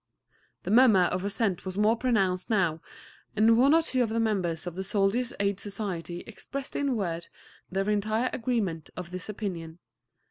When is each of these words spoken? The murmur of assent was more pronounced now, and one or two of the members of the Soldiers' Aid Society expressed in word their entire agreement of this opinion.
The 0.63 0.71
murmur 0.71 1.01
of 1.03 1.23
assent 1.23 1.63
was 1.63 1.77
more 1.77 1.95
pronounced 1.95 2.49
now, 2.49 2.81
and 3.35 3.55
one 3.55 3.75
or 3.75 3.83
two 3.83 4.01
of 4.01 4.09
the 4.09 4.19
members 4.19 4.65
of 4.65 4.73
the 4.73 4.83
Soldiers' 4.83 5.31
Aid 5.39 5.59
Society 5.59 6.21
expressed 6.21 6.75
in 6.75 6.95
word 6.95 7.27
their 7.71 7.87
entire 7.87 8.31
agreement 8.33 8.89
of 8.97 9.11
this 9.11 9.29
opinion. 9.29 9.77